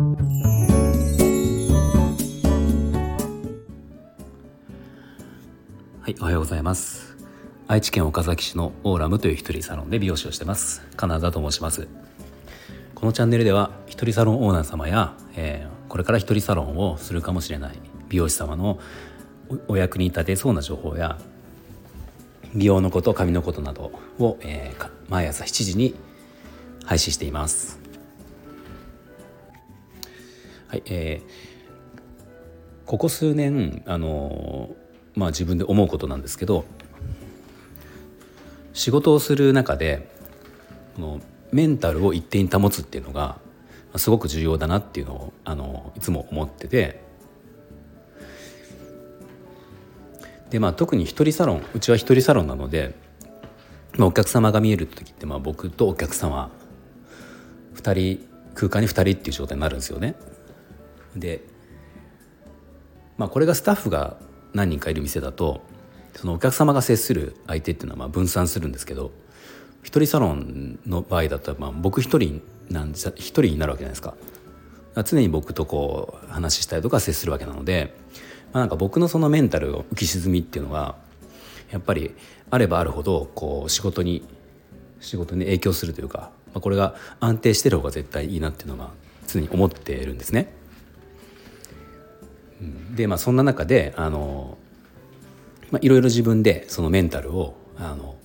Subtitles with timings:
[0.00, 0.06] は
[6.08, 7.18] いおはようございます。
[7.68, 10.80] 愛知県岡崎市のオーラムという一人サロンで美容師をしてます。
[10.96, 11.86] 金田と申します。
[12.94, 17.78] このチャンネルでは一人サロンオーナー様や、えー、これから一人サロンをするかもしれない
[18.08, 18.78] 美容師様の
[19.68, 21.18] お役に立てそうな情報や
[22.54, 25.94] 美容のこと髪のことなどを、えー、毎朝7時に
[26.86, 27.79] 配信しています。
[30.70, 34.70] はい、えー、ここ数年あの
[35.16, 36.64] まあ自分で思うことなんですけど
[38.72, 40.08] 仕事をする中で
[40.94, 41.20] この
[41.50, 43.38] メンタルを一定に保つっていうのが
[43.96, 47.02] すごく重要だなっていうのをあのいつも思ってて
[50.50, 52.94] でまあ特に一人サロンうちは一人サロンなので、
[53.96, 56.48] まあ、お客様が見える時ってまあ僕とお客様
[57.74, 60.14] 2人空間に2人っていう状態になるんですよね。
[61.16, 61.42] で
[63.18, 64.16] まあこれがスタッフが
[64.54, 65.62] 何人かいる店だと
[66.14, 69.10] そのお客様が接する相手っていうのはまあ分散するんですけど
[69.82, 74.14] 一人サロンの場合だとまあ僕一人なん一人になるわけじゃないですか。
[75.04, 77.94] 常に僕とこう話したりとか接するわけなので
[78.52, 80.96] まあ、なんか僕のそのメンタルの浮き沈みっていうのは
[81.70, 82.14] やっぱり
[82.50, 84.26] あればあるほどこう仕事に
[85.00, 88.90] 仕事に影響するというか、まあ、これが安定してる方が絶対いいなっていうのは
[89.26, 90.52] 常に思っているんですね。
[92.94, 94.58] でまあそんな中であの、
[95.70, 98.16] まあ、いろいろ自分でそのメンタルをあの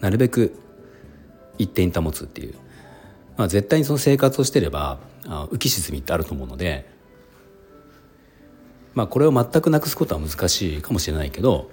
[0.00, 0.54] なるべく
[1.58, 2.54] 一定に保つっていう、
[3.36, 6.88] まあ、絶対にその生活をしてれば浮き沈みってあると思うので
[8.94, 11.70] まあこれを全くなくすことは難しいかもしれないけど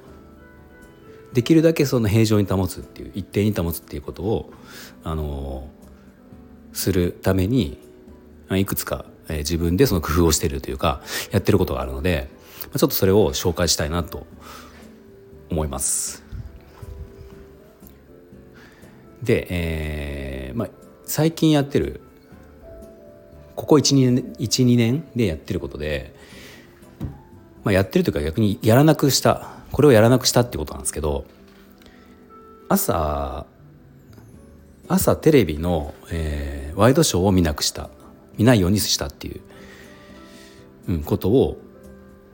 [1.33, 4.51] できるだけその平常に保つっていう一定に保つっていうことを
[5.03, 5.69] あの
[6.73, 7.77] するために
[8.57, 12.29] いくつか、え自分でその工夫をしているというかやってることがあるので
[12.75, 14.27] ちょっとそれを紹介したいなと
[15.49, 16.23] 思います。
[19.23, 20.69] で、えーまあ、
[21.05, 22.01] 最近やってる
[23.55, 26.13] ここ12年 ,1 年でやってることで
[27.63, 31.25] まあ、やってるというか逆にやらなくしたこれをやらなくしたってことなんですけど
[32.67, 33.45] 朝
[34.87, 37.89] 朝テレビの、えー、ワイドショーを見なくした
[38.39, 39.41] 見ないようにしたっていう、
[40.87, 41.59] うん、ことを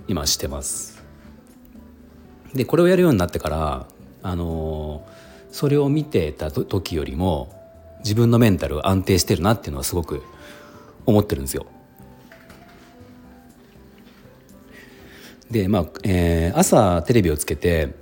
[0.07, 1.03] 今してます。
[2.53, 3.88] でこれをやるようになってから
[4.21, 5.05] あの、
[5.51, 7.53] それを見てた時よりも
[7.99, 10.21] 自分のメンタル安定してるなっていうのはすごく
[11.05, 11.65] 思ってるんですよ。
[15.49, 17.95] でまあ、えー、朝テレビをつけて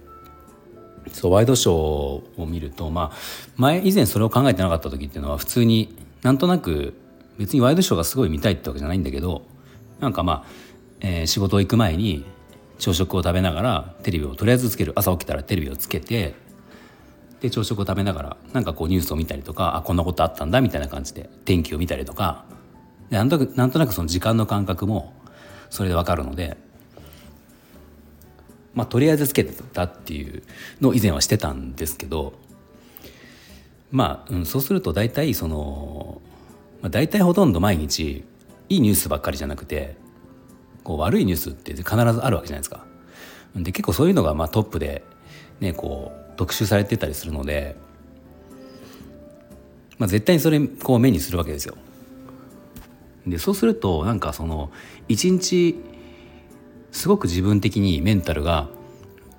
[1.12, 3.18] そうワイドショーを見ると、まあ、
[3.56, 6.96] 前以前それを考えてなかった時っていうのは普通になんとなく
[7.38, 9.44] 別にワイドショーがすごい見たいってわけじゃないんだけど
[10.00, 10.50] なんかまあ、
[11.02, 12.26] えー、仕事行く前に
[12.80, 14.94] 朝食を食べながらテレビをとりあえずつける。
[14.96, 16.36] 朝起きたらテレビをつけて
[17.42, 22.46] で朝食を食べながらなんかこうニュースを見たりとかあこんなことあったんだみたいな感じで天気を見たりとか。
[23.10, 25.14] でなんとなくなんとなくその時間の感覚も
[25.70, 26.58] それで分かるので
[28.74, 30.44] まあ、とりあえずつけてたっていう
[30.82, 32.34] のを以前はしてたんですけど
[33.92, 36.12] まあ、うん、そうすると大体その、
[36.84, 38.26] まあ、大体ほとんど毎日
[38.68, 39.96] いいニュースばっかりじゃなくて
[40.84, 42.86] こう悪いニュースって必ずあるわけじゃないですか。
[43.56, 45.04] で結構そういうのがまあトップで、
[45.62, 47.78] ね、こう特集されてたりするので、
[49.98, 51.78] まあ、絶対にそれこう目にするわけですよ。
[53.26, 54.70] でそうするとなんかその
[55.08, 55.80] 一日
[56.92, 58.68] すごく自分的にメンタルが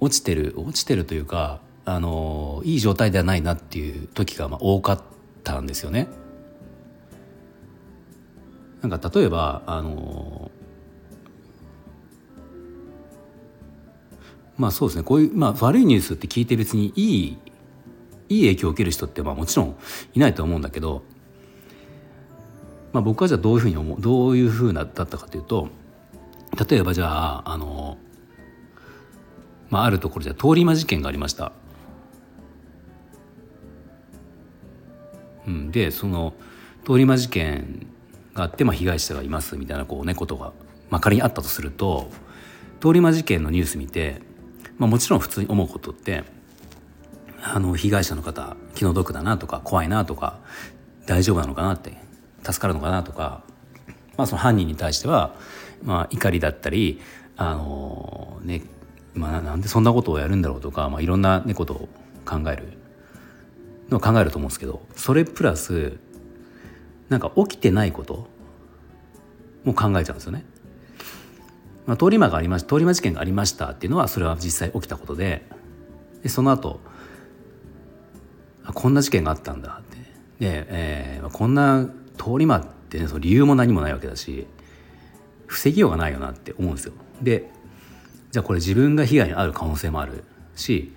[0.01, 5.03] 落ちてる落ちてるというかあのいい状態ではないなっていう時がまあ多かっ
[5.43, 6.09] たんですよね。
[8.85, 10.51] なんか例えばあの
[14.59, 17.39] まあそうですねこういう、まあ、悪いニュースって聞いて別にいい
[18.29, 19.77] いい影響を受ける人ってまあもちろん
[20.13, 21.03] いないと思うんだけど、
[22.93, 25.69] まあ、僕はじゃあどういうふうに思うどういうふうなだったかというと
[26.69, 27.97] 例えばじゃああの、
[29.71, 31.53] まあ、あるところで通り魔事件がありました。
[35.47, 36.35] うん、でその
[36.87, 37.87] 通り魔事件
[38.35, 40.53] があって、まあ、被害者がいますみたいなこう、ね、ことが、
[40.91, 42.11] まあ、仮にあったとすると
[42.81, 44.21] 通り魔事件のニュース見て、
[44.79, 46.25] まあ、もちろん普通に思うことって
[47.43, 50.41] あの被害者の方気の毒だなとか怖いなとか
[51.07, 51.97] 大丈夫なのかなって
[52.43, 53.43] 助かるのかなとか、
[54.17, 55.35] まあ、その犯人に対しては
[55.85, 57.01] まあ、怒りだったり
[57.37, 58.63] あのね
[59.15, 61.89] まあ、なんでそんなことをやるんだろうとか、まあ、いろんな、ね、ことを
[62.27, 62.73] 考える
[63.89, 65.99] の考えると思うんですけどそれプラス
[67.09, 68.29] なんか起きてないこと？
[69.65, 70.45] も考えちゃうんですよね。
[71.87, 75.47] まあ、通り魔がありまし通り魔事件がありましたっていうのはそれは実際起きたことで
[76.23, 76.81] でその後
[78.65, 79.97] あこんな事件があったんだって
[80.41, 81.87] で、えー、こんな
[82.17, 84.47] 通り魔ってねその理由も何もないわけだし
[85.47, 86.95] 防ぎようがないよなって思うんですよ。
[87.21, 87.51] で
[88.31, 90.25] じゃあこれ自分が被害に遭う可能性もある
[90.57, 90.93] し、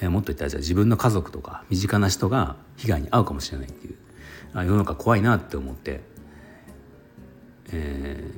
[0.00, 3.96] えー、もっと言ったらじゃあ自分の家族とか身近な人が被害に遭うかもしれないっていう
[4.54, 6.00] あ世の中怖いなって思って、
[7.72, 8.30] え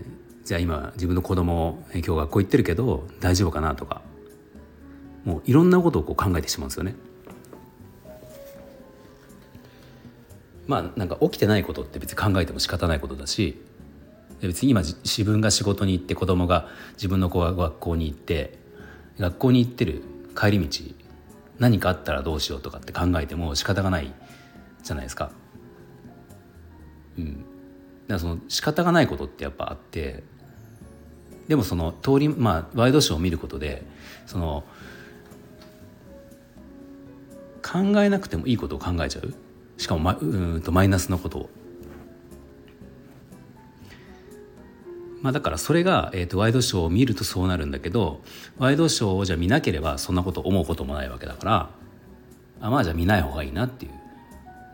[0.43, 4.02] ー、じゃあ今自分の子供今日学校行ってるけど大丈夫かなとか
[5.25, 6.94] もういろんなことをこう考えてしまうんですよね。
[10.66, 13.58] まあなんか起きてないことって別に考えても仕方ないことだし
[14.40, 18.58] 別に今自分が仕事に行って子供が自分の子が学校に行って
[19.19, 20.02] 学校に行ってる
[20.37, 20.82] 帰り道
[21.58, 24.12] 何かあったらどうしようとかって考えても仕方がない
[24.82, 25.32] じゃないですか。
[27.19, 27.44] うん、だか
[28.09, 30.23] らその仕方がないことってやっぱあって
[31.49, 33.82] でもその通りまあワイドショーを見ることで
[34.26, 34.65] その
[37.62, 39.35] 考えなくてもいいことを考えちゃう。
[39.76, 40.25] しかもマう
[40.59, 41.50] んとマイナスのことを。
[45.20, 48.23] まあ、だからそれが、えーと、ワイドショーを見るとそうなるんだけど
[48.56, 51.70] ワイドショーをじゃ見なければそんなこと思うこともないわけだから
[52.61, 53.99] あまあじゃあ見ない方がいいなっていう、ま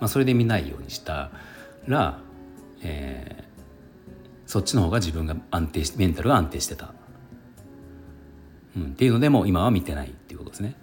[0.02, 1.30] あ、それで見ないようにした
[1.86, 2.20] ら、
[2.84, 6.92] えー、そっちの方が自分が安定してメンタルが安定してた、
[8.76, 10.76] うん、っていうのでも今は見てないっていうことですね。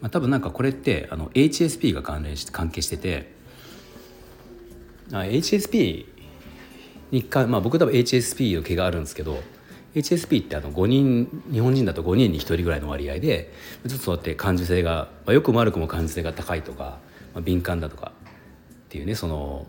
[0.00, 3.34] まあ、多分なんかこれってあの HSP が関連し関係してて
[5.10, 6.06] HSP
[7.10, 9.42] にか、まあ、僕多分 HSP の毛があるんですけど
[9.94, 13.52] HSP ってあの5人日本人だと5人に1人ぐらいの割合で
[13.88, 16.98] ちょっとそうやって感受性が、まあ、よくも悪くも感受性が高いとか、
[17.36, 18.12] まあ、敏感だとか
[18.86, 19.66] っていうねその、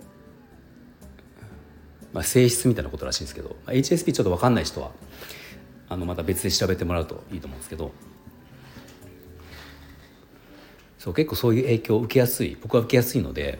[2.14, 4.92] まあ、性質みたいなことらしいんですけど、まあ、HSP ちょっと分かんない人は
[5.90, 7.92] あのまた別で調べてもらうといいと思うんですけど
[10.98, 13.60] そう結構そういう影響を受けやすい僕は受けやすいので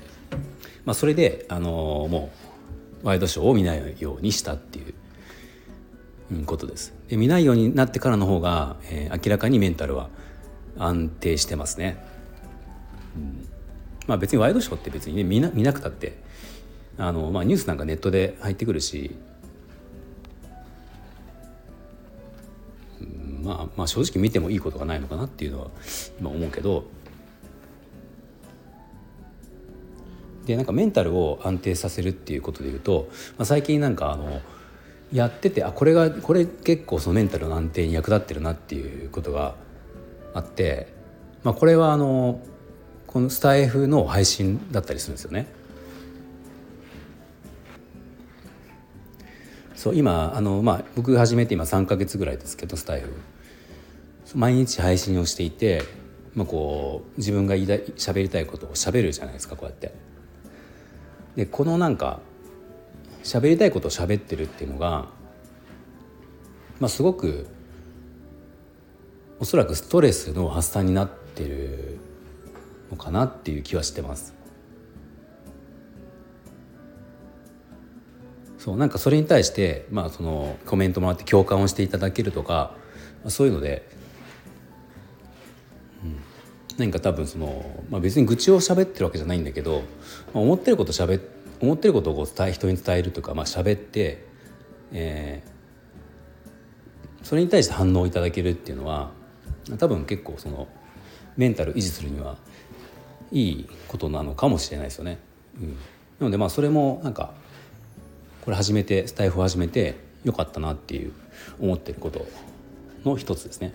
[0.88, 2.31] まあ、それで、あの、も
[3.03, 4.83] うワイドショーを見ないようにしたってい
[6.31, 6.94] うことです。
[7.10, 10.10] で見ないようになってからの方が、えー、明らかにメンタルは
[10.77, 12.01] 安定してますね。
[13.18, 13.50] うん、
[14.07, 16.18] まあ別にワイドショーって別にね見な見なくたって
[16.98, 19.15] あの、まあ、ニュースなんかネットで入ってくるし、
[23.44, 25.68] まあ、まあ正直見てもいいことがないのかなっていうのは
[26.19, 26.86] 今思うけど。
[30.45, 34.39] でなんかメンタルを安定させるっていうことでいうと、まあ、最近なんかあの
[35.12, 39.56] やっててあこれがこれ結構そのメンタルの安定に役立ってるなっていうことが
[40.33, 40.88] あって、
[41.44, 42.39] まあ、これはあの
[43.07, 45.48] このスタイフの配信だったりするんですよね。
[49.75, 53.13] そう今あの、まあ、僕始めて今3か月ぐらいですけどスタイフ
[54.36, 55.83] 毎日配信をしていて、
[56.33, 59.94] まあ、こう自分が言いたい喋りたいことを喋るじゃないですかこうやって。
[61.36, 62.19] でこのなんか
[63.24, 65.07] 喋りたいことを喋ってるっていうのが、
[66.80, 67.48] まあ、すごく
[69.39, 72.00] おそらくストレスの発散になってる
[72.92, 74.34] のかなっていう気はしてます。
[78.58, 82.75] そうなんかそれに対して、まあ、そのコメントもらって共感をしていただけるとか
[83.27, 83.88] そういうので、
[86.03, 86.20] うん、
[86.77, 89.84] 何か多分その、まあ、別に愚痴を喋ってるわけじゃないんだけど、
[90.34, 91.22] まあ、思ってること喋
[91.62, 94.25] 思ってることを伝え人に伝えるとか、まあ喋って、
[94.91, 99.12] えー、それに対して反応いただけるっていうのは
[99.79, 100.67] 多分結構その
[101.36, 102.38] メンタル維持するには
[103.31, 105.19] いいことなのかもしれないですよね。
[105.60, 105.75] うん、な
[106.22, 107.31] のでまあそれもなんか
[108.43, 111.12] これ始めてスタイフを始めてよかったなっていう
[111.60, 112.25] 思ってること
[113.05, 113.74] の一つですね。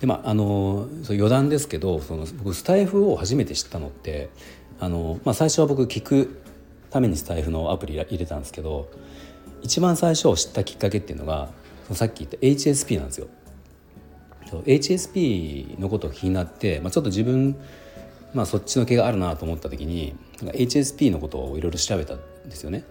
[0.00, 4.28] でまああの余談ですけどその僕スタイフを初めて知ったのって
[4.78, 6.42] あの、まあ、最初は僕聞く
[6.90, 8.90] ためにスタイフのアプリ入れたんですけど
[9.62, 11.48] 一番最初知ったきっかけっていうのが
[11.92, 13.28] さっき言った HSP なんですよ。
[14.46, 17.56] HSP のことを気になって、まあ、ちょっと自分、
[18.34, 22.84] まあ、そっちの毛があるなと思った時に HSP のことをいろいろ調べたんですよね。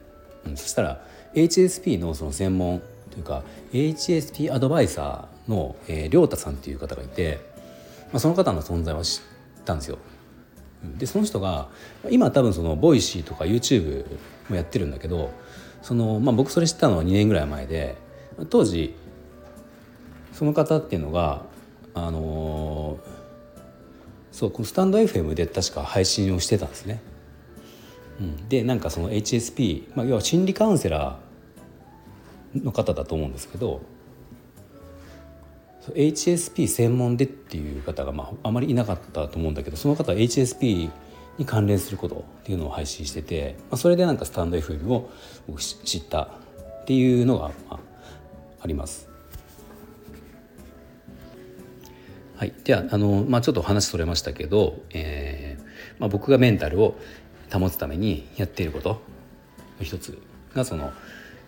[0.46, 1.02] うん、そしたら
[1.34, 2.82] HSP のその専門
[3.12, 7.40] というか HSP アドバイザーの、えー、亮太さんっていう方がいて、
[8.12, 9.22] まあ、その方の存在は知
[9.62, 9.98] ったんですよ。
[10.98, 11.70] でその人が
[12.12, 14.06] 今多分そのボイシーとか YouTube
[14.50, 15.32] もやってるんだけど
[15.82, 17.96] その、まあ、僕それ知ったのは2年ぐらい前で
[18.50, 18.96] 当時
[20.36, 21.44] その方っていうのが
[21.94, 23.00] あの、
[24.32, 27.02] そうスタンド FM で確か配信をしてたんですね。
[28.20, 33.82] うん、でなんかその HSP、まあ、要は心理カウンセラーの方だと思うんですけど
[35.94, 40.90] HSP 専門でっていう方が、まあ、あまりいなかったと思うんだけどその方は HSP
[41.38, 45.10] に関連することっていうのを配信してて、まあ、それでなんかスタンド FM を
[45.58, 47.80] 知ったっていうのが、まあ、
[48.62, 49.15] あります。
[52.38, 55.64] はい、ではあの、まあ、ちょっと話それましたけど、えー
[56.00, 56.98] まあ、僕がメンタルを
[57.52, 59.00] 保つためにやっていることの
[59.82, 60.20] 一つ
[60.54, 60.92] がその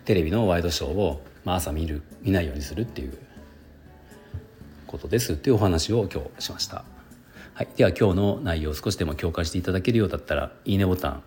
[0.04, 3.18] テレビのワイドショーを、まあ、朝見る見ないようにするっていう
[4.86, 6.84] ことですっていうお話を今日しました。
[7.52, 11.22] はい、では今日の内容を少しでも共感していただけるようだったらいいねボタン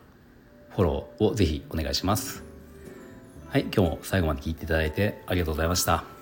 [0.72, 2.44] フォローをぜひお願いします。
[3.50, 6.21] はい、今日も最後まで聞いていただいてありがとうございました。